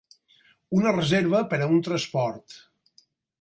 Una 0.77 0.93
reserva 0.95 1.41
per 1.51 1.59
a 1.67 1.67
un 1.75 1.83
transport. 1.89 2.59